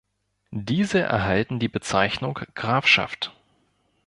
[0.49, 3.33] Diese erhalten die Bezeichnung "Grafschaft".